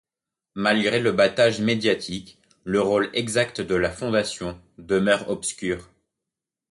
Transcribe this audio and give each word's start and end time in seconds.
Malgré 0.55 0.99
le 0.99 1.11
battage 1.11 1.59
médiatique, 1.61 2.39
le 2.63 2.81
rôle 2.81 3.11
exact 3.13 3.61
de 3.61 3.75
la 3.75 3.91
fondation 3.91 4.59
demeure 4.79 5.29
obscur. 5.29 5.91